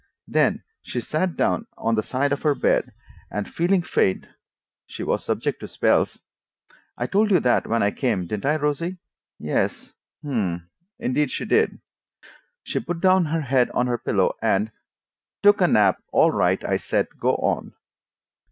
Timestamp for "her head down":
13.03-13.75